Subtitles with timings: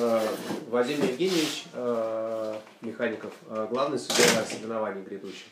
[0.00, 0.20] э,
[0.68, 5.48] Вадим Евгеньевич э, Механиков, э, главный судья соревнований грядущих.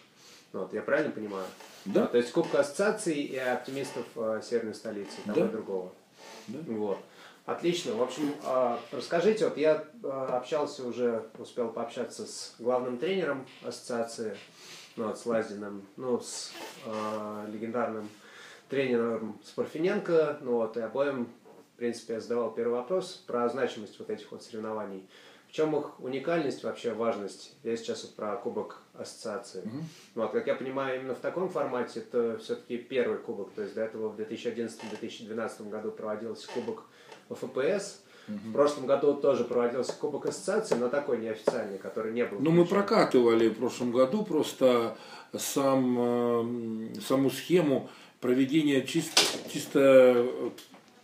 [0.53, 1.45] Вот, я правильно понимаю?
[1.85, 2.05] Да.
[2.05, 4.07] А, то есть Кубка ассоциаций и оптимистов
[4.43, 5.47] Северной столицы, того Да.
[5.47, 5.93] и другого.
[6.49, 6.59] Да.
[6.73, 6.99] Вот.
[7.45, 7.95] Отлично.
[7.95, 8.35] В общем,
[8.91, 14.37] расскажите, вот я общался уже, успел пообщаться с главным тренером ассоциации,
[14.97, 16.53] ну, вот, с Лазиным, ну, с
[16.87, 18.09] э, легендарным
[18.69, 21.29] тренером Спорфиненко, ну вот, и обоим,
[21.77, 25.07] в принципе, я задавал первый вопрос про значимость вот этих вот соревнований.
[25.47, 27.53] В чем их уникальность, вообще важность?
[27.65, 29.63] Я сейчас вот про Кубок Ассоциации.
[30.15, 33.51] Вот, как я понимаю, именно в таком формате это все-таки первый кубок.
[33.53, 36.85] То есть до этого в 2011-2012 году проводился Кубок
[37.29, 38.01] ФПС.
[38.27, 42.39] В прошлом году тоже проводился Кубок Ассоциации, но такой неофициальный, который не был.
[42.41, 44.97] Ну, мы прокатывали в прошлом году просто
[45.37, 47.91] сам, э, саму схему
[48.21, 49.21] проведения чисто,
[49.53, 50.27] чисто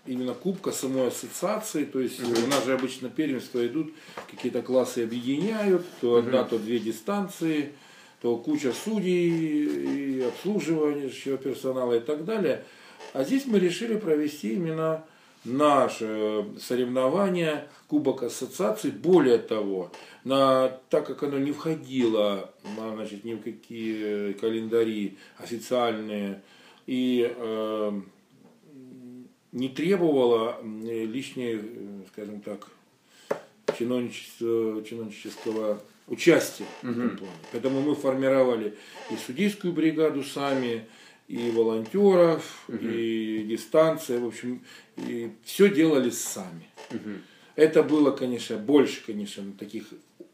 [0.06, 1.84] именно кубка самой ассоциации.
[1.84, 3.92] То есть у нас же обычно первенства идут,
[4.30, 7.72] какие-то классы объединяют, то одна, то две дистанции,
[8.20, 12.64] то куча судей и обслуживающего персонала и так далее.
[13.12, 15.04] А здесь мы решили провести именно
[15.44, 18.90] наше соревнование Кубок Ассоциации.
[18.90, 19.90] Более того,
[20.24, 26.42] на, так как оно не входило на, значит, ни в какие календари официальные
[26.86, 28.00] и э,
[29.52, 32.68] не требовало м, лишней, э, скажем так,
[33.78, 37.32] чиновничества, чиновнического участия в этом плане.
[37.52, 38.74] Поэтому мы формировали
[39.10, 40.86] и судейскую бригаду сами,
[41.28, 44.60] и волонтеров, и дистанция, в общем,
[44.96, 46.68] и все делали сами.
[47.56, 49.84] Это было, конечно, больше, конечно, на таких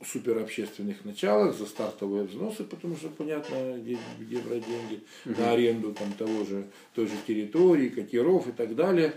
[0.06, 6.12] суперобщественных началах за стартовые взносы, потому что понятно, где, где брать деньги на аренду там,
[6.12, 9.14] того же, той же территории, катеров и так далее.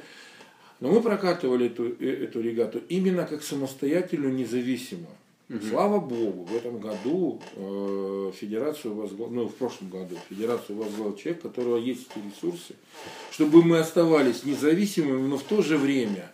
[0.80, 5.16] Но мы прокатывали эту, э- эту регату именно как самостоятельную, независимую.
[5.70, 11.44] Слава Богу, в этом году э, федерацию возглавил, ну в прошлом году федерацию возглавил человек,
[11.44, 12.76] у которого есть эти ресурсы,
[13.32, 16.32] чтобы мы оставались независимыми, но в то же время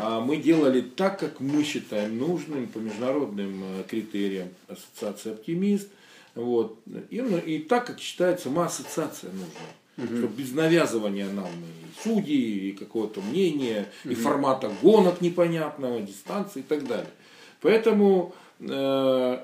[0.00, 5.88] а, мы делали так, как мы считаем нужным по международным э, критериям Ассоциации Оптимист.
[6.34, 6.78] Вот.
[7.10, 10.18] И, ну, и так, как считает сама ассоциация нужной.
[10.18, 16.62] Чтобы без навязывания нам и судей, и какого-то мнения, и формата гонок непонятного, дистанции и
[16.62, 17.10] так далее.
[17.60, 19.38] Поэтому э,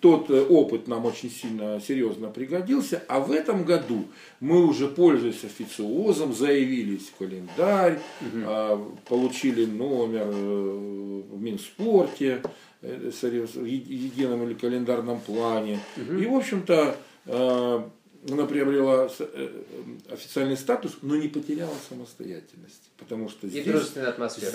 [0.00, 4.04] тот э, опыт нам очень сильно серьезно пригодился, а в этом году
[4.40, 7.98] мы уже, пользуясь официозом, заявились в календарь,
[8.46, 8.76] а,
[9.08, 12.42] получили номер э, в Минспорте,
[12.82, 15.80] э, в еди- едином или календарном плане.
[15.96, 16.96] И, в общем-то,
[18.26, 22.90] она приобрела э, э, официальный статус, но не потеряла самостоятельность.
[22.96, 23.66] Потому что здесь,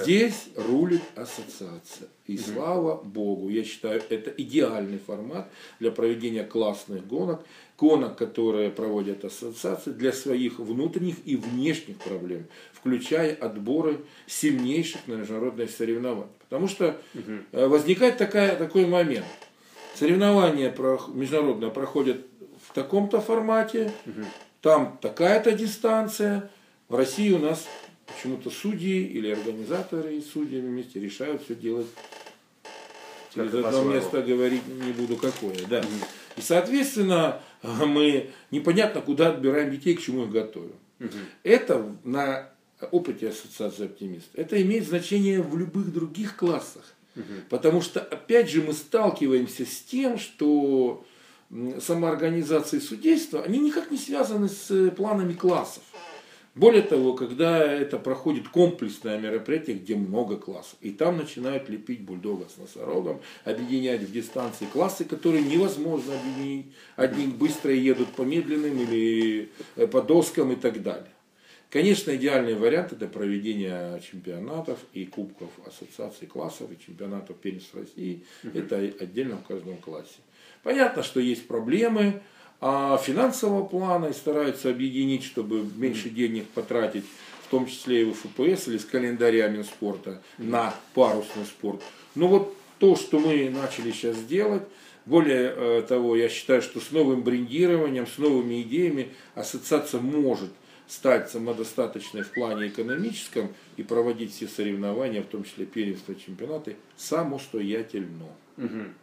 [0.03, 2.09] здесь рулит ассоциация.
[2.27, 7.45] И слава богу, я считаю, это идеальный формат для проведения классных гонок.
[7.77, 15.67] Гонок, которые проводят ассоциации для своих внутренних и внешних проблем, включая отборы сильнейших на международные
[15.67, 16.31] соревнования.
[16.39, 19.25] Потому что э, возникает такая, такой момент.
[19.95, 20.73] Соревнования
[21.13, 22.25] международные проходят
[22.67, 23.93] в таком-то формате,
[24.61, 26.49] там такая-то дистанция.
[26.89, 27.65] В России у нас
[28.05, 31.87] почему-то судьи или организаторы с судьями вместе решают все делать
[33.33, 35.83] Как через и одно место говорить не буду какое, да.
[36.37, 40.75] И соответственно мы непонятно куда отбираем детей, к чему их готовим.
[41.43, 42.49] Это на
[42.91, 44.27] опыте ассоциации оптимист.
[44.33, 46.93] Это имеет значение в любых других классах.
[47.49, 51.05] Потому что, опять же, мы сталкиваемся с тем, что
[51.79, 55.83] самоорганизации судейства, они никак не связаны с э, планами классов.
[56.55, 62.45] Более того, когда это проходит комплексное мероприятие, где много классов, и там начинают лепить бульдога
[62.47, 66.67] с носорогом, объединять в дистанции классы, которые невозможно объединить.
[66.95, 71.09] Одни быстро едут по медленным или э, по доскам и так далее.
[71.71, 78.23] Конечно, идеальный вариант это проведение чемпионатов и кубков ассоциаций классов и чемпионатов первенств России.
[78.53, 80.19] Это отдельно в каждом классе.
[80.63, 82.21] Понятно, что есть проблемы
[82.65, 87.03] а финансового плана и стараются объединить, чтобы меньше денег потратить,
[87.45, 91.81] в том числе и в ФПС или с календаря Минспорта на парусный спорт.
[92.15, 94.63] Но вот то, что мы начали сейчас делать,
[95.05, 100.51] более э, того, я считаю, что с новым брендированием, с новыми идеями ассоциация может
[100.87, 108.29] стать самодостаточной в плане экономическом и проводить все соревнования, в том числе первенства, чемпионаты, самостоятельно.
[108.55, 108.93] Мгм.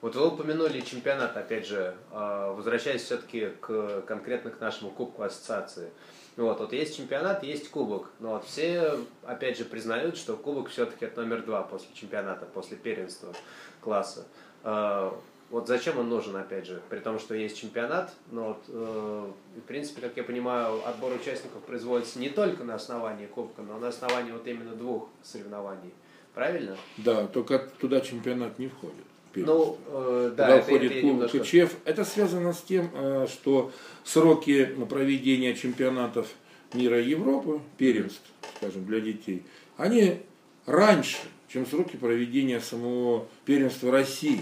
[0.00, 5.90] Вот вы упомянули чемпионат, опять же, а, возвращаясь все-таки к, конкретно к нашему Кубку Ассоциации.
[6.36, 8.10] Вот, вот есть чемпионат, есть кубок.
[8.18, 12.76] Но вот все, опять же, признают, что кубок все-таки это номер два после чемпионата, после
[12.76, 13.34] первенства
[13.80, 14.26] класса.
[14.62, 15.18] А,
[15.50, 19.60] вот зачем он нужен, опять же, при том, что есть чемпионат, но вот, э, в
[19.62, 24.30] принципе, как я понимаю, отбор участников производится не только на основании кубка, но на основании
[24.30, 25.92] вот именно двух соревнований.
[26.34, 26.76] Правильно?
[26.98, 29.04] Да, только туда чемпионат не входит.
[29.34, 31.38] Ну, э, да, это, входит это немножко...
[31.38, 31.76] КЧФ.
[31.84, 33.70] Это связано с тем, э, что
[34.04, 36.28] сроки проведения чемпионатов
[36.74, 38.22] мира Европы, первенств,
[38.56, 39.42] скажем, для детей,
[39.76, 40.20] они
[40.66, 41.18] раньше,
[41.48, 44.40] чем сроки проведения самого первенства России.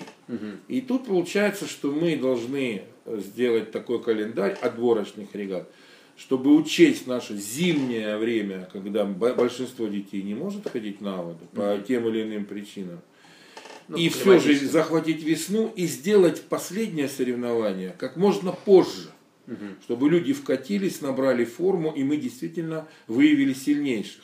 [0.68, 5.70] И тут получается, что мы должны сделать такой календарь отборочных регат,
[6.16, 12.08] чтобы учесть наше зимнее время, когда большинство детей не может ходить на воду по тем
[12.08, 13.00] или иным причинам.
[13.88, 19.10] Ну, и все же захватить весну и сделать последнее соревнование как можно позже,
[19.82, 24.22] чтобы люди вкатились, набрали форму, и мы действительно выявили сильнейших.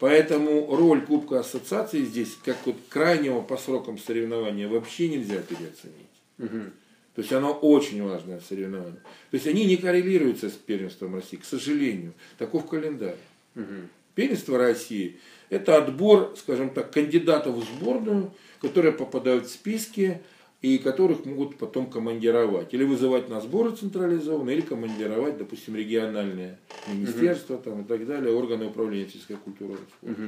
[0.00, 6.06] Поэтому роль Кубка Ассоциации здесь, как вот крайнего по срокам соревнования, вообще нельзя переоценить.
[6.38, 6.72] Мгм.
[7.14, 9.00] То есть оно очень важное соревнование.
[9.30, 12.14] То есть они не коррелируются с первенством России, к сожалению.
[12.36, 13.16] Таков календарь.
[13.56, 13.88] Мгм.
[14.18, 20.20] Первенство России– это отбор, скажем так, кандидатов в сборную, которые попадают в списки
[20.60, 22.74] и которых могут потом командировать.
[22.74, 28.66] Или вызывать на сборы централизованные, или командировать, допустим, региональные министерства там, и так далее, органы
[28.66, 29.76] управления физической культурой.
[30.00, 30.22] спорта.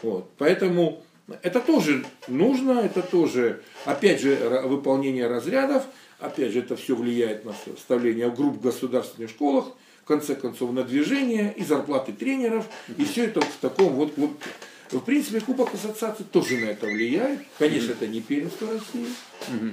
[0.00, 0.30] Вот.
[0.38, 1.02] Поэтому
[1.42, 5.84] это тоже нужно, это тоже, опять же, выполнение разрядов,
[6.20, 9.74] опять же, это все влияет на составление групп в государственных школах,
[10.06, 12.64] в конце концов, на движение и зарплаты тренеров,
[12.96, 14.50] и все это в таком вот клубке.
[14.92, 17.40] В принципе, Кубок Ассоциации тоже на это влияет.
[17.58, 19.08] Конечно, это не первенство России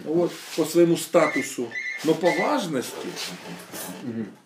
[0.06, 1.69] вот, по своему статусу,
[2.03, 2.95] но по важности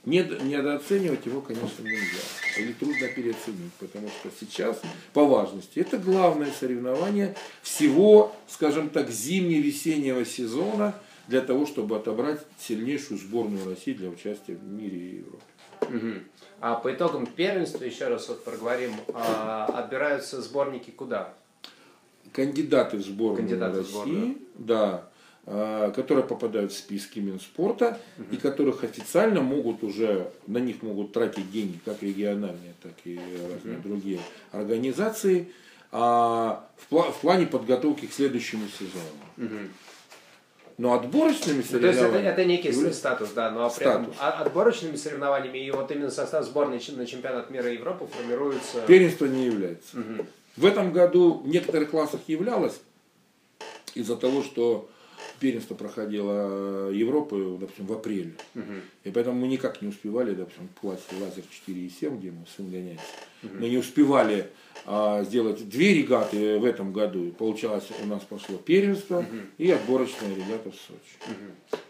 [0.03, 2.19] нед- недооценивать его, конечно, нельзя.
[2.57, 4.81] Или трудно переоценить, потому что сейчас
[5.13, 10.95] по важности это главное соревнование всего, скажем так, зимне-весеннего сезона
[11.29, 15.43] для того, чтобы отобрать сильнейшую сборную России для участия в мире и Европе.
[15.89, 16.23] Мгм.
[16.59, 21.33] А по итогам первенства, еще раз вот проговорим, а, отбираются сборники куда?
[22.33, 24.37] кандидаты в сборную Кандидаты в России, сборную.
[24.55, 25.09] да,
[25.45, 27.99] а, которые попадают в списки Минспорта
[28.31, 33.19] и которых официально могут уже, на них могут тратить деньги как региональные, так и
[33.51, 34.19] разные другие
[34.51, 35.51] организации
[35.91, 39.49] а, в, в плане подготовки к следующему сезону.
[40.77, 44.03] Но отборочными Ну, то есть это, соревнованиями это некий являются- статус, да, но при этом
[44.05, 44.19] Статус.
[44.19, 48.81] а- отборочными соревнованиями и вот именно состав сборной на чемпионат мира Европы формируется...
[48.87, 49.97] Первенство не является.
[49.97, 50.27] Мгм.
[50.55, 52.79] В этом году в некоторых классах являлось
[53.95, 54.87] из-за того, что
[55.39, 58.33] первенство проходило Европы, допустим, в апреле.
[58.53, 58.81] Мгм.
[59.03, 63.05] И поэтому мы никак не успевали, допустим, в классе лазер 4,7, где мы сын гоняется,
[63.43, 64.49] мы не успевали
[64.85, 67.25] а, сделать две регаты в этом году.
[67.25, 69.25] И получалось, у нас пошло первенство
[69.57, 71.37] и отборочная регата в Сочи.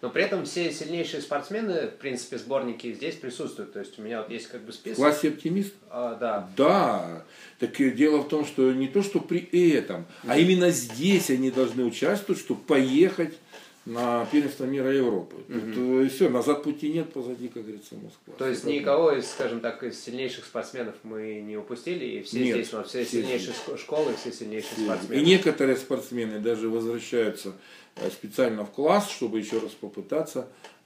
[0.02, 3.74] Но при этом все сильнейшие спортсмены, в принципе, сборники здесь присутствуют.
[3.74, 4.98] То есть у меня вот есть как бы В список.
[4.98, 5.74] классе оптимист?
[5.90, 6.50] А, да.
[6.58, 7.24] Да,
[7.60, 9.40] так и дело в том, что не то, что при
[9.72, 13.38] этом, а именно здесь они должны участвовать, чтобы поехать
[13.86, 15.38] на первенство мира и Европы.
[15.48, 18.34] Тут все, назад пути нет, позади, как говорится, Москва.
[18.38, 22.56] То есть никого из, скажем так, из сильнейших спортсменов мы не упустили, и все Нет,
[22.58, 25.22] здесь, ну, все, все сильнейшие шко- школы, все сильнейшие И спортсмены.
[25.24, 27.54] некоторые спортсмены даже возвращаются
[27.96, 30.77] э, специально в класс, чтобы еще раз попытаться э,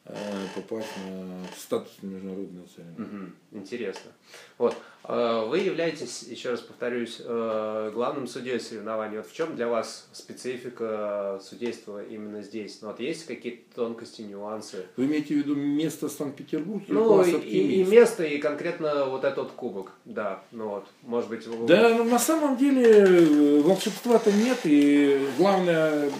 [0.55, 3.07] попасть на статус международного соревнования.
[3.07, 3.35] Мгм.
[3.53, 4.11] Интересно.
[4.57, 4.75] Вот.
[5.03, 9.17] э, Вы являетесь, еще раз повторюсь, э, главным судьей соревнований.
[9.17, 12.79] Вот в чем для вас специфика судейства именно здесь?
[12.81, 14.85] Ну, вот есть какие-то тонкости, нюансы?
[14.97, 19.91] Вы имеете в виду место Санкт-Петербург Ну, и, и- место, и конкретно вот этот кубок.
[20.05, 21.45] Да, ну вот, может быть...
[21.47, 26.11] вы- Да, ну, на самом деле э, волшебства-то нет, и главная э,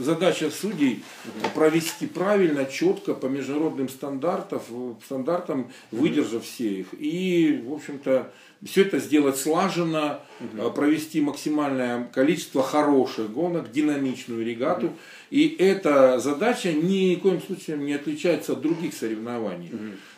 [0.00, 1.02] задача судей
[1.54, 4.60] провести правильно, четко, по международным стандартам,
[5.04, 6.88] стандартам, выдержав все их.
[6.98, 8.32] И, в общем-то,
[8.64, 14.90] все это сделать слаженно, э, провести максимальное количество хороших гонок, динамичную регату.
[15.30, 19.70] И эта задача ни в коем случае не отличается от других соревнований.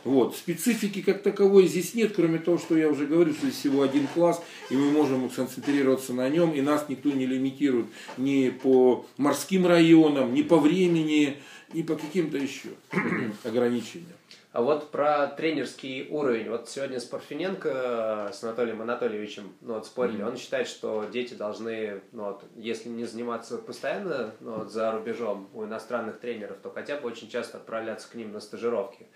[0.03, 0.35] Вот.
[0.37, 4.07] Специфики как таковой здесь нет, кроме того, что я уже говорил, что здесь всего один
[4.09, 9.67] класс, и мы можем концентрироваться на нем, и нас никто не лимитирует ни по морским
[9.67, 11.37] районам, ни по времени,
[11.75, 12.71] ни по каким-то еще
[13.45, 14.17] ограничениям.
[14.55, 16.49] А вот про тренерский уровень.
[16.49, 20.23] Вот сегодня с Парфиненко, с Анатолием Анатольевичем ну, вот спорили.
[20.23, 25.49] Он считает, что дети должны, ну, вот, если не заниматься постоянно ну, вот, за рубежом
[25.55, 29.07] у иностранных тренеров, то хотя бы очень часто отправляться к ним на стажировки.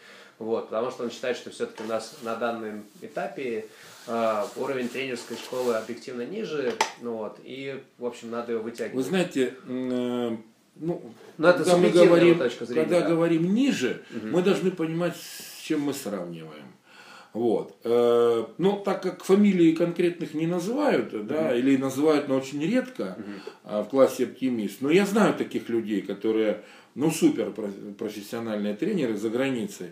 [0.40, 3.66] Вот, потому что он считает, что все-таки у нас на данном этапе
[4.08, 8.96] э, уровень тренерской школы объективно ниже, ну вот, и, в общем, надо его вытягивать.
[8.96, 10.36] Вы знаете, э,
[10.80, 11.02] ну,
[11.38, 13.08] Но когда мы говорим, точка зрения, когда да.
[13.08, 16.64] говорим ниже, мы должны понимать, с чем мы сравниваем.
[17.34, 17.76] Вот.
[17.84, 23.16] Э, Ну, так как фамилии конкретных не называют, да, или называют, но очень редко
[23.64, 24.80] а, в классе оптимист.
[24.80, 26.62] Но я знаю таких людей, которые,
[26.94, 29.88] ну, супер про- профессиональные тренеры за границей.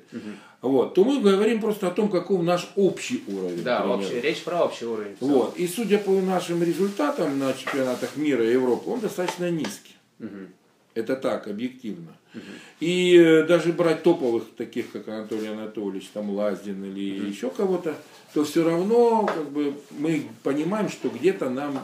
[0.63, 0.95] Вот.
[0.95, 3.63] То мы говорим просто о том, каков наш общий уровень.
[3.63, 4.01] Да, тренеров.
[4.01, 5.17] общий, речь про общий уровень.
[5.21, 5.57] Вот.
[5.59, 9.95] И судя по нашим результатам на чемпионатах мира и Европы, он достаточно низкий.
[10.97, 12.17] Это так, объективно.
[12.81, 17.95] И э, даже брать топовых, таких как Анатолий Анатольевич, там Лаздин или еще кого-то,
[18.33, 21.83] то все равно как бы, мы понимаем, что где-то нам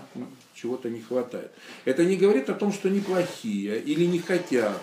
[0.63, 1.51] чего-то не хватает.
[1.85, 4.81] Это не говорит о том, что они плохие или не хотят,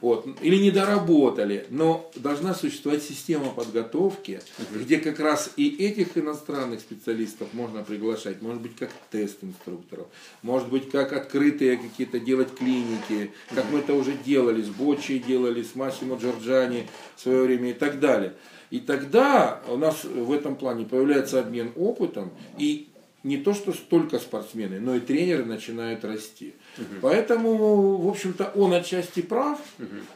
[0.00, 4.40] вот, или не доработали, но должна существовать система подготовки,
[4.74, 10.06] где как раз и этих иностранных специалистов можно приглашать, может быть, как тест инструкторов,
[10.42, 15.62] может быть, как открытые какие-то делать клиники, как мы это уже делали, с Бочей делали,
[15.62, 18.34] с Массимо Джорджани в свое время и так далее.
[18.70, 22.88] И тогда у нас в этом плане появляется обмен опытом, и
[23.24, 26.54] не то, что столько спортсмены, но и тренеры начинают расти.
[27.00, 29.58] Поэтому, в общем-то, он отчасти прав,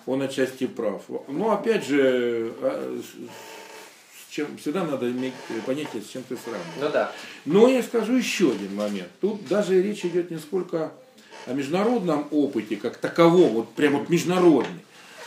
[0.06, 1.02] он отчасти прав.
[1.26, 5.32] Но опять же, а, с чем, всегда надо иметь
[5.64, 6.74] понятие, с чем ты сравниваешь.
[6.80, 7.12] Ну да.
[7.46, 9.08] Но я скажу еще один момент.
[9.20, 10.92] Тут даже речь идет не сколько
[11.46, 14.82] о международном опыте, как таковом, вот прям вот международный.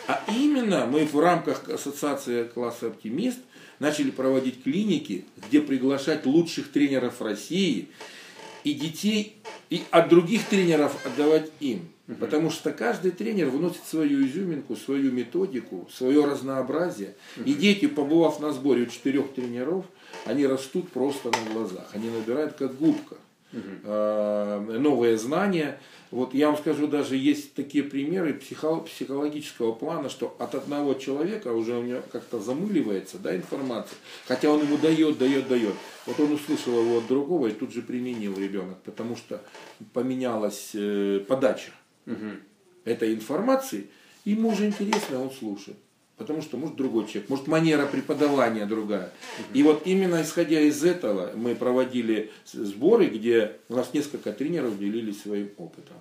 [0.08, 3.40] А именно мы в рамках ассоциации класса «Оптимист»
[3.82, 7.88] начали проводить клиники, где приглашать лучших тренеров России
[8.64, 9.38] и детей,
[9.72, 11.90] и от других тренеров отдавать им.
[12.20, 17.16] Потому что каждый тренер выносит свою изюминку, свою методику, свое разнообразие.
[17.44, 19.86] И дети, побывав на сборе у четырех тренеров,
[20.26, 21.90] они растут просто на глазах.
[21.94, 23.16] Они набирают как губка
[23.52, 25.80] э, новые знания.
[26.12, 31.54] Вот я вам скажу, даже есть такие примеры психо- психологического плана, что от одного человека
[31.54, 35.74] уже у него как-то замыливается да, информация, хотя он ему дает, дает, дает.
[36.06, 39.42] Вот он услышал его от другого и тут же применил ребенок, потому что
[39.94, 41.72] поменялась э, подача
[42.84, 43.88] этой информации,
[44.26, 45.78] ему уже интересно, он слушает.
[46.18, 49.12] Потому что, может, другой человек, может, манера преподавания другая.
[49.54, 55.22] И вот именно исходя из этого мы проводили сборы, где у нас несколько тренеров делились
[55.22, 55.98] своим опытом.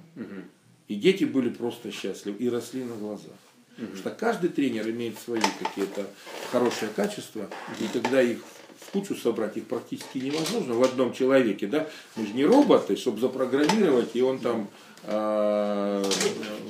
[0.89, 3.33] И дети были просто счастливы и росли на глазах.
[3.77, 6.07] Потому что каждый тренер имеет свои какие-то
[6.53, 7.49] хорошие качества,
[7.81, 8.41] и когда их
[8.79, 13.21] в кучу собрать их практически невозможно в одном человеке, да, мы же не роботы, чтобы
[13.21, 14.69] запрограммировать, и он там
[15.05, 16.03] а,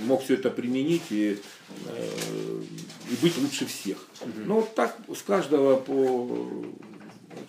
[0.03, 1.39] мог все это применить и,
[1.87, 2.11] э,
[3.11, 3.99] и быть лучше всех.
[4.47, 6.65] Но вот так с каждого по.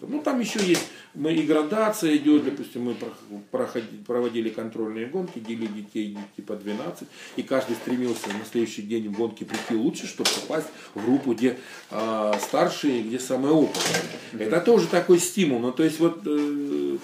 [0.02, 5.40] Ну, там еще есть, мы и градация идет, допустим, мы прох- проходи- проводили контрольные гонки,
[5.40, 10.30] делили детей типа 12, и каждый стремился на следующий день в гонке прийти лучше, чтобы
[10.30, 11.58] попасть в группу, где
[11.90, 14.04] а, старшие, где самые опытные.
[14.40, 15.60] Это тоже такой стимул.
[15.60, 16.98] Ну, то есть вот э,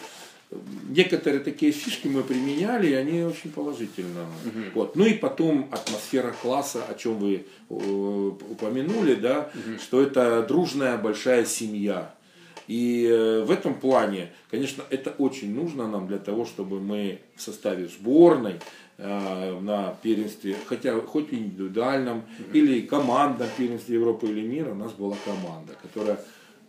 [0.88, 4.26] некоторые такие фишки мы применяли, и они очень положительно.
[4.74, 4.96] Вот.
[4.96, 9.50] Ну и потом атмосфера класса, о чем вы э, упомянули, да,
[9.82, 12.14] что это дружная большая семья.
[12.68, 17.42] И э, в этом плане, конечно, это очень нужно нам для того, чтобы мы в
[17.42, 18.56] составе сборной
[18.98, 24.92] э, на первенстве, хотя хоть и индивидуальном, или командном первенстве Европы или мира, у нас
[24.92, 26.20] была команда, которая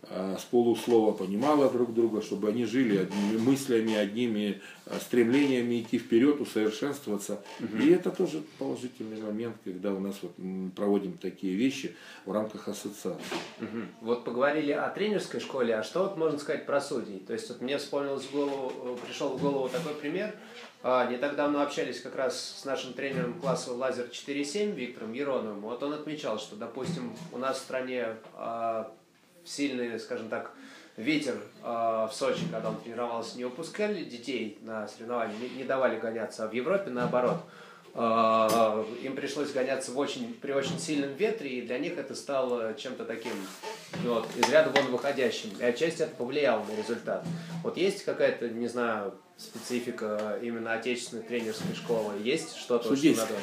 [0.09, 6.39] с полуслова понимала друг друга, чтобы они жили одними мыслями, одними э, стремлениями идти вперед,
[6.39, 7.41] усовершенствоваться.
[7.79, 10.31] И это тоже положительный момент, когда у нас вот,
[10.75, 13.21] проводим такие вещи в рамках ассоциации.
[13.59, 13.87] Мгм.
[14.01, 17.19] Вот поговорили о тренерской школе, а что вот можно сказать про судей?
[17.19, 20.33] То есть вот мне вспомнилось в голову, э, пришел в голову такой пример.
[20.81, 25.59] А, Не так давно общались как раз с нашим тренером класса Лазер 4.7 Виктором Ероновым.
[25.59, 28.89] Вот он отмечал, что, допустим, у нас в стране а,
[29.45, 30.53] сильный, скажем так,
[30.97, 35.99] ветер а, в Сочи, когда он тренировался, не выпускали детей на соревнования, не, не давали
[35.99, 37.37] гоняться, а в Европе наоборот.
[37.93, 42.73] А, им пришлось гоняться в очень, при очень сильном ветре, и для них это стало
[42.75, 43.33] чем-то таким
[44.03, 45.49] вот, из ряда вон выходящим.
[45.59, 47.25] И отчасти это повлияло на результат.
[47.63, 52.13] Вот есть какая-то, не знаю, специфика именно отечественной тренерской школы?
[52.23, 52.95] Есть что-то?
[52.95, 53.33] Что надо...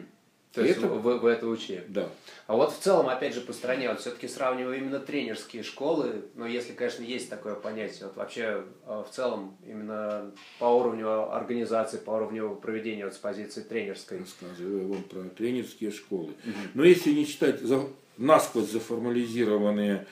[0.54, 0.88] То есть это...
[0.88, 1.84] вы, вы это учили?
[1.88, 2.10] Да.
[2.48, 6.48] А вот в целом, опять же, по стране, вот все-таки сравнивая именно тренерские школы, но
[6.48, 12.12] если, конечно, есть такое понятие, вот вообще а, в целом именно по уровню организации, по
[12.12, 14.20] уровню проведения вот с позиции тренерской.
[14.20, 16.32] Рассказываю вам про тренерские школы.
[16.44, 16.54] Угу.
[16.74, 20.06] Но если не читать за, насквозь заформализированные а,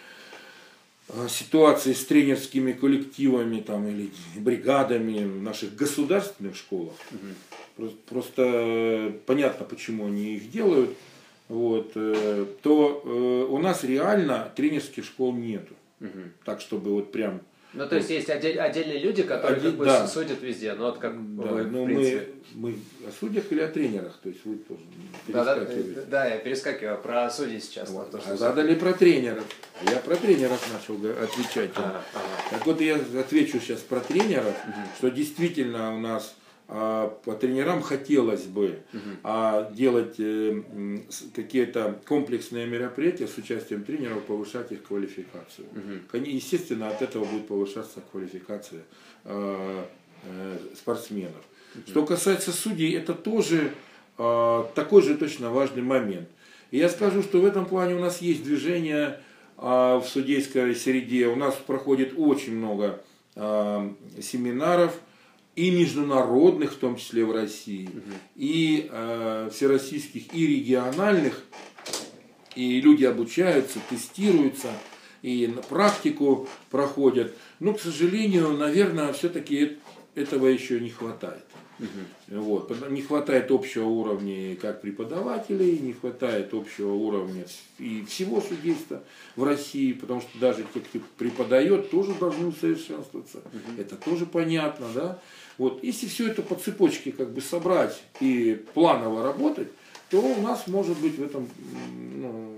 [1.30, 6.96] ситуации с тренерскими коллективами там, или бригадами в наших государственных школах.
[7.12, 7.90] Угу.
[8.10, 10.98] Просто э, понятно, почему они их делают.
[11.48, 15.74] Вот, э, то э, у нас реально тренерских школ нету.
[16.02, 16.20] Угу.
[16.44, 17.42] Так, чтобы вот прям
[17.78, 20.08] ну, то есть есть отдель, отдельные люди, которые Один, как бы да.
[20.08, 22.76] судят везде, но вот как да, вы, но мы, мы
[23.08, 24.82] о судьях или о тренерах, то есть вы тоже
[25.28, 25.68] да, да,
[26.08, 27.90] да, я перескакиваю про судей сейчас.
[27.90, 28.12] Вот.
[28.12, 29.44] То, что а задали про тренеров.
[29.84, 31.72] Я про тренеров начал отвечать.
[31.76, 32.26] Ага, ага.
[32.50, 34.82] Так вот я отвечу сейчас про тренеров, угу.
[34.98, 36.36] что действительно у нас
[36.70, 38.80] а по тренерам хотелось бы
[39.24, 40.62] а делать э,
[41.34, 45.68] какие-то комплексные мероприятия с участием тренеров, повышать их квалификацию.
[45.72, 46.18] Угу.
[46.26, 48.82] Естественно, от этого будет повышаться квалификация
[49.24, 49.84] э,
[50.24, 51.42] э, спортсменов.
[51.76, 51.84] Угу.
[51.88, 53.72] Что касается судей, это тоже
[54.18, 56.28] такой же точно важный момент.
[56.72, 59.20] И я скажу, что в этом плане у нас есть движение
[59.58, 61.28] в судейской среде.
[61.28, 63.04] У нас проходит очень много
[63.36, 65.00] семинаров,
[65.58, 68.14] и международных, в том числе в России, угу.
[68.36, 71.44] и э, всероссийских, и региональных.
[72.56, 74.70] И люди обучаются, тестируются,
[75.24, 77.36] и на практику проходят.
[77.60, 79.78] Но, к сожалению, наверное, все-таки
[80.14, 81.44] этого еще не хватает.
[81.80, 82.40] Угу.
[82.40, 82.90] Вот.
[82.90, 87.46] Не хватает общего уровня как преподавателей, не хватает общего уровня
[87.80, 89.04] и всего судейства
[89.36, 93.40] в России, потому что даже те, кто преподает, тоже должны усовершенствоваться.
[93.40, 93.82] Угу.
[93.82, 95.20] Это тоже понятно, да.
[95.58, 95.84] Вот.
[95.84, 99.70] Если все это по цепочке как бы собрать и планово работать,
[100.10, 101.50] то у нас может быть в этом
[102.16, 102.58] ну,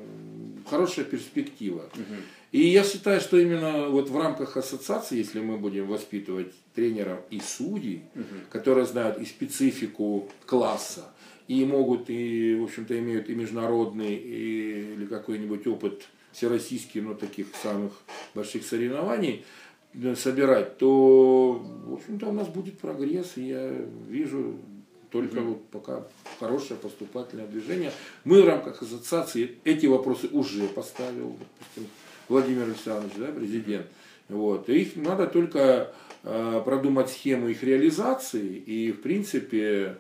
[0.70, 1.90] хорошая перспектива.
[1.96, 2.16] Угу.
[2.52, 7.40] И я считаю, что именно вот в рамках ассоциации, если мы будем воспитывать тренеров и
[7.40, 8.24] судей, угу.
[8.50, 11.12] которые знают и специфику класса,
[11.48, 17.48] и могут, и, в общем-то, имеют и международный, и, или какой-нибудь опыт всероссийский, ну, таких
[17.62, 17.94] самых
[18.36, 19.44] больших соревнований,
[20.16, 23.70] собирать, то, в общем-то, у нас будет прогресс, и я
[24.08, 24.56] вижу
[25.12, 25.48] только mm-hmm.
[25.48, 26.04] вот пока
[26.40, 27.92] хорошее поступательное движение.
[28.24, 31.92] Мы в рамках ассоциации эти вопросы уже поставил, допустим,
[32.28, 33.88] Владимир Александрович, да, президент.
[34.30, 34.70] Вот.
[34.70, 35.92] И их надо только
[36.24, 39.98] э, продумать схему их реализации, и в принципе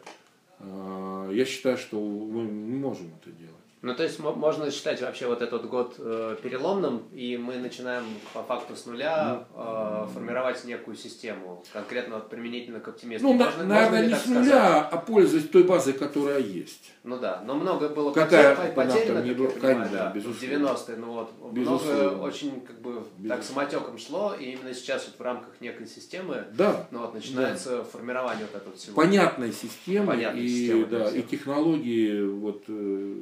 [0.59, 3.55] э, я считаю, что мы можем это делать.
[3.81, 8.43] Ну, то есть можно считать вообще вот этот год э, переломным, и мы начинаем по
[8.43, 13.31] факту с нуля э, формировать некую систему, конкретно вот применительно к оптимизму.
[13.31, 14.87] Ну, можно, наверное, можно не с нуля, сказать?
[14.91, 16.91] а пользуясь той базой, которая есть.
[17.03, 21.53] Ну да, но много было Какая потеряно, не как понимаю, да, в 90-е, ну вот,
[21.53, 22.03] безусловно.
[22.03, 23.29] много очень как бы безусловно.
[23.29, 27.77] так самотеком шло, и именно сейчас вот в рамках некой системы да, ну, вот, начинается
[27.77, 27.83] да.
[27.85, 28.95] формирование вот этого всего.
[28.95, 33.15] Понятной системы, Понятной и, системы, да, и технологии вот, э,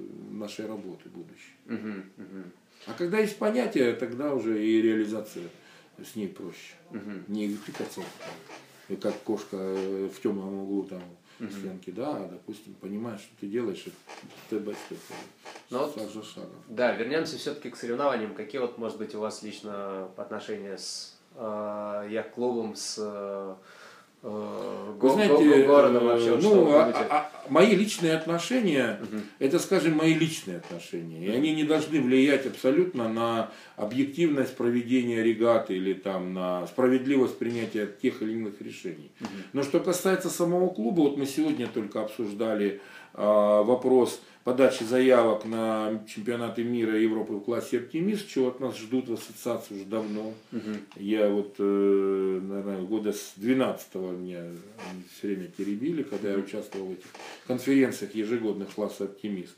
[0.47, 1.55] нашей работы будущей.
[1.65, 2.43] Угу, угу.
[2.87, 5.43] А когда есть понятие, тогда уже и реализация
[6.03, 6.75] с ней проще.
[6.91, 7.11] Угу.
[7.27, 8.05] Не экзекуция,
[9.01, 11.01] как кошка э, в темном углу там
[11.39, 11.51] угу.
[11.51, 13.85] стенки, да, допустим, понимаешь, что ты делаешь
[14.47, 14.99] степ бай степ,
[15.69, 16.63] шаг за шагом.
[16.69, 18.33] Да, вернемся все-таки к соревнованиям.
[18.33, 23.55] Какие вот, может быть, у вас лично отношения с э, яхт-клубом, с э,
[24.27, 26.31] Вы го- знаете, э, вообще?
[26.31, 28.99] вот что ну, вы а- а- а мои личные отношения,
[29.39, 31.25] это, скажем, мои личные отношения.
[31.25, 37.87] И они не должны влиять абсолютно на объективность проведения регаты или там на справедливость принятия
[38.01, 39.11] тех или иных решений.
[39.53, 42.81] Но что касается самого клуба, вот мы сегодня только обсуждали
[43.13, 49.09] вопрос подачи заявок на чемпионаты мира и Европы в классе «Оптимист», чего от нас ждут
[49.09, 50.33] в ассоциации уже давно.
[50.95, 54.45] Я вот, э, наверное, года с 12-го меня
[55.11, 57.07] все время теребили, когда я участвовал в этих
[57.45, 59.57] конференциях ежегодных класса «Оптимист».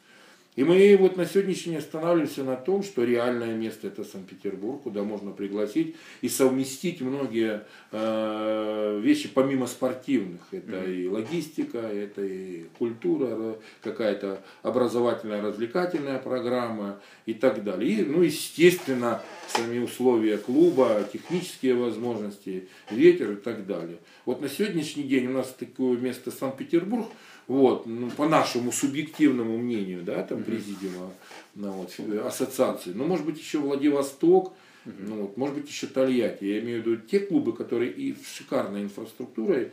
[0.60, 5.04] И мы вот на сегодняшний день останавливаемся на том, что реальное место это Санкт-Петербург, куда
[5.04, 10.42] можно пригласить и совместить многие э, вещи помимо спортивных.
[10.52, 17.90] Это и логистика, это и культура, ра- какая-то образовательная, развлекательная программа и так далее.
[17.90, 24.00] И, ну, естественно, сами условия клуба, технические возможности, ветер и так далее.
[24.26, 27.08] Вот на сегодняшний день у нас такое место Санкт-Петербург,
[27.50, 31.12] вот, ну, по нашему субъективному мнению, да, там президиума
[31.56, 31.92] ну, вот,
[32.24, 34.54] ассоциации, но может быть еще Владивосток,
[34.86, 36.46] ну, вот, может быть еще Тольятти.
[36.46, 39.72] Я имею в виду те клубы, которые и с шикарной инфраструктурой,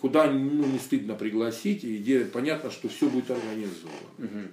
[0.00, 4.48] куда ну, не стыдно пригласить, и где понятно, что все будет организовано.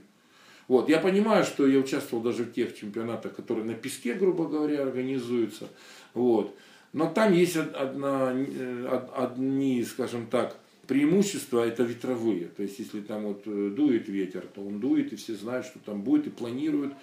[0.70, 4.82] Вот, я понимаю, что я участвовал даже в тех чемпионатах, которые на песке, грубо говоря,
[4.82, 5.68] организуются.
[6.14, 6.56] Вот.
[6.94, 12.48] Но там есть од- одна, э, од- одни, скажем так, преимущества, это ветровые.
[12.48, 15.80] То есть, если там вот э, дует ветер, то он дует, и все знают, что
[15.80, 16.94] там будет, и планируют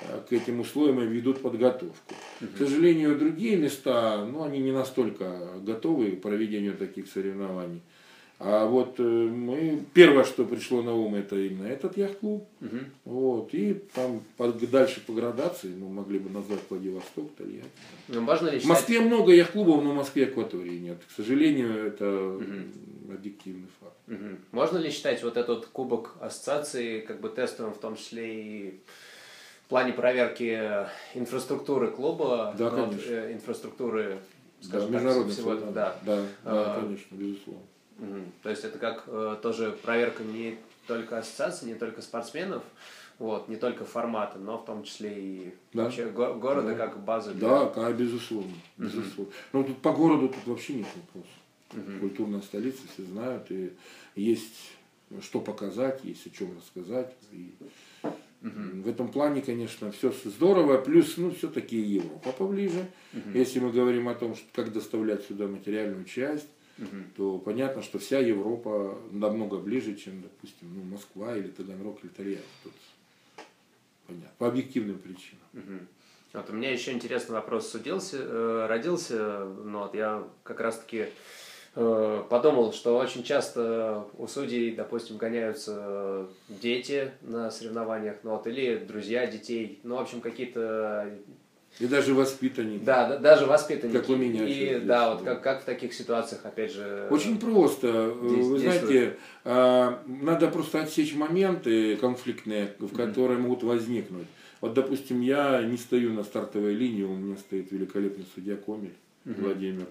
[0.00, 2.14] э, к этим условиям и ведут подготовку.
[2.40, 7.80] К сожалению, другие места, ну, они не настолько готовы к проведению таких соревнований.
[8.44, 12.44] А вот э, мы, первое, что пришло на ум, это именно этот яхт-клуб.
[13.04, 17.68] Вот, и там по- дальше по градации, ну, могли бы назвать Владивосток, Тольятти.
[18.08, 20.98] Ну, можно ли В считать, Москве много яхт-клубов, но в Москве акватории нет.
[21.08, 22.72] К сожалению, это м,
[23.14, 23.94] объективный факт.
[24.08, 24.38] Мгм.
[24.50, 28.80] можно ли считать вот этот кубок ассоциации как бы тестовым, в том числе и
[29.66, 30.58] в плане проверки
[31.14, 33.10] инфраструктуры клуба, Да, ну, конечно.
[33.12, 34.18] э, инфраструктуры,
[34.62, 35.70] Да, скажем так, международный всего да.
[35.70, 37.62] Да, да, А, конечно, безусловно.
[37.98, 38.32] Мгм.
[38.42, 42.62] То есть это как э, тоже проверка не только ассоциации, не только спортсменов,
[43.18, 45.84] вот, не только формата, но в том числе и Да.
[45.84, 46.74] вообще го- города Да.
[46.74, 47.32] как базы.
[47.34, 48.52] для- Да, да, безусловно.
[48.78, 49.32] безусловно.
[49.52, 52.00] Но тут по городу тут вообще нет вопросов.
[52.00, 53.72] Культурная столица, все знают, и
[54.16, 54.72] есть
[55.22, 57.14] что показать, есть о чем рассказать.
[57.32, 57.54] И
[58.42, 60.78] м, В этом плане, конечно, все здорово.
[60.78, 62.86] Плюс, ну, все-таки Европа поближе.
[63.34, 66.48] Если мы говорим о том, что как доставлять сюда материальную часть,
[67.16, 72.44] то понятно, что вся Европа намного ближе, чем, допустим, ну, Москва или Таганрог или Тольятти.
[72.62, 72.72] Тут
[74.06, 74.30] понятно.
[74.38, 75.42] По объективным причинам.
[75.52, 75.88] Мгм.
[76.32, 81.08] Вот у меня еще интересный вопрос судился, э, родился, ну вот я как раз-таки
[81.74, 88.76] э, подумал, что очень часто у судей, допустим, гоняются дети на соревнованиях, ну вот, или
[88.76, 91.12] друзья детей, ну, в общем, какие-то,
[91.78, 92.84] И даже воспитанники.
[92.84, 93.96] да, да, даже воспитанники.
[93.96, 97.08] Как у меня И да, вот как, как в таких ситуациях, опять же...
[97.10, 98.14] Очень просто.
[98.22, 104.26] Здесь Вы знаете, а, надо просто отсечь моменты конфликтные, в которые могут возникнуть.
[104.60, 109.86] Вот, допустим, я не стою на стартовой линии, у меня стоит великолепный судья Комель Владимир.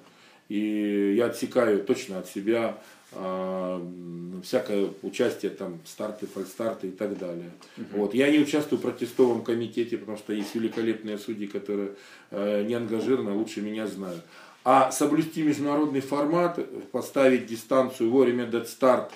[0.52, 2.78] И я отсекаю точно от себя
[3.14, 7.52] а, м, всякое участие, там, старты, фальстарты и так далее.
[7.94, 8.14] Вот.
[8.14, 11.92] Я не участвую в протестовом комитете, потому что есть великолепные судьи, которые
[12.32, 14.22] э, не ангажированы, лучше меня знают.
[14.66, 16.60] А соблюсти международный формат,
[16.92, 19.10] поставить дистанцию, вовремя дать старт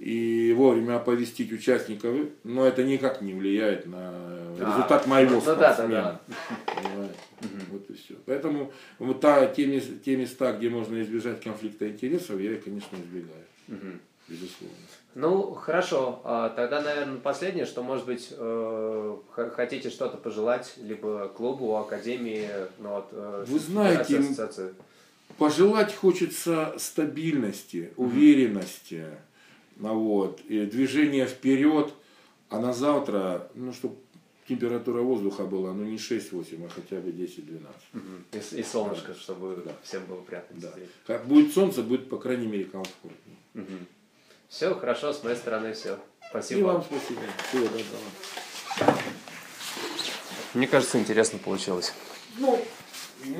[0.00, 4.12] и вовремя оповестить участников, но это никак не влияет на
[4.58, 6.20] результат моего ну да, да, спортсмена.
[7.80, 8.14] Вот и все.
[8.26, 13.44] Поэтому вот та, те, те места, где можно избежать конфликта интересов, я, конечно, избегаю.
[13.68, 14.00] Мгм.
[14.28, 14.76] Безусловно.
[15.16, 16.20] Ну, хорошо.
[16.24, 19.16] А, Тогда, наверное, последнее, что, может быть, э,
[19.56, 24.74] хотите что-то пожелать либо клубу, академии, ну, вот, э, Вы знаете, ассоциации.
[25.36, 29.06] Пожелать хочется стабильности, уверенности,
[29.76, 31.92] ну вот, и движения вперед,
[32.50, 33.96] а на завтра, ну, чтобы
[34.54, 37.66] температура воздуха была, ну, не 6-8, а хотя бы 10-12.
[37.92, 38.24] Мгм.
[38.32, 39.72] И, и солнышко, чтобы Да.
[39.84, 40.72] всем было приятно Да.
[40.72, 40.88] сидеть.
[41.06, 43.86] Как будет солнце, будет, по крайней мере, комфортнее.
[44.48, 45.94] Все, хорошо, с моей стороны все.
[45.94, 45.98] И
[46.30, 46.66] Спасибо.
[46.66, 47.20] вам спасибо.
[47.48, 48.98] Всего доброго.
[50.54, 51.92] Мне кажется, интересно получилось.
[52.38, 52.60] Ну,